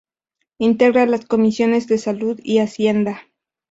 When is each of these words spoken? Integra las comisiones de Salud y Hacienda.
Integra 0.57 1.05
las 1.05 1.27
comisiones 1.27 1.85
de 1.85 1.99
Salud 1.99 2.39
y 2.43 2.57
Hacienda. 2.57 3.21